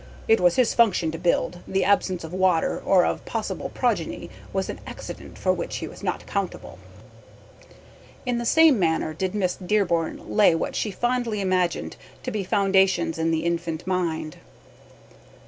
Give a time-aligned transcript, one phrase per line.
[0.27, 4.67] It was his function to build, the absence of water or of possible progeny was
[4.67, 6.79] an accident for which he was not accountable."
[8.25, 13.19] In the same manner did Miss Dearborn lay what she fondly imagined to be foundations
[13.19, 14.37] in the infant mind.